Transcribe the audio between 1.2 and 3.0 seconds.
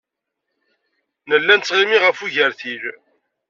Nella nettɣima ɣef ugertil.